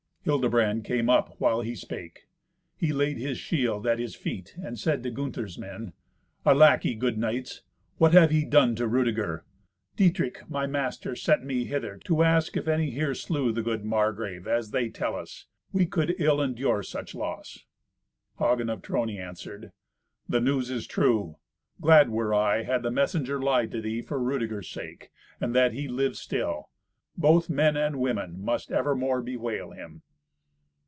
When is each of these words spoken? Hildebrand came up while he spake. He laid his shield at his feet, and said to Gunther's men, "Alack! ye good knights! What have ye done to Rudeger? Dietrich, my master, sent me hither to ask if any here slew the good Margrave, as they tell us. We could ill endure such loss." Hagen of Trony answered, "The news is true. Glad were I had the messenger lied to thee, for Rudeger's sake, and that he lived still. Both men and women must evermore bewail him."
Hildebrand 0.23 0.85
came 0.85 1.09
up 1.09 1.33
while 1.39 1.61
he 1.61 1.73
spake. 1.73 2.27
He 2.77 2.93
laid 2.93 3.17
his 3.17 3.39
shield 3.39 3.87
at 3.87 3.97
his 3.97 4.13
feet, 4.13 4.55
and 4.61 4.77
said 4.77 5.01
to 5.01 5.09
Gunther's 5.09 5.57
men, 5.57 5.93
"Alack! 6.45 6.85
ye 6.85 6.93
good 6.93 7.17
knights! 7.17 7.63
What 7.97 8.13
have 8.13 8.31
ye 8.31 8.45
done 8.45 8.75
to 8.75 8.85
Rudeger? 8.87 9.43
Dietrich, 9.95 10.47
my 10.47 10.67
master, 10.67 11.15
sent 11.15 11.43
me 11.43 11.65
hither 11.65 11.97
to 12.05 12.21
ask 12.21 12.55
if 12.55 12.67
any 12.67 12.91
here 12.91 13.15
slew 13.15 13.51
the 13.51 13.63
good 13.63 13.83
Margrave, 13.83 14.45
as 14.45 14.69
they 14.69 14.89
tell 14.89 15.15
us. 15.15 15.47
We 15.73 15.87
could 15.87 16.13
ill 16.19 16.39
endure 16.39 16.83
such 16.83 17.15
loss." 17.15 17.65
Hagen 18.37 18.69
of 18.69 18.83
Trony 18.83 19.17
answered, 19.17 19.71
"The 20.29 20.39
news 20.39 20.69
is 20.69 20.85
true. 20.85 21.37
Glad 21.81 22.11
were 22.11 22.31
I 22.31 22.61
had 22.61 22.83
the 22.83 22.91
messenger 22.91 23.41
lied 23.41 23.71
to 23.71 23.81
thee, 23.81 24.03
for 24.03 24.21
Rudeger's 24.21 24.69
sake, 24.69 25.09
and 25.39 25.55
that 25.55 25.73
he 25.73 25.87
lived 25.87 26.17
still. 26.17 26.69
Both 27.17 27.49
men 27.49 27.75
and 27.75 27.95
women 27.99 28.39
must 28.39 28.71
evermore 28.71 29.23
bewail 29.23 29.71
him." 29.71 30.03